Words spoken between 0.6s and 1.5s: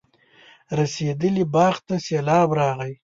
رسېدلي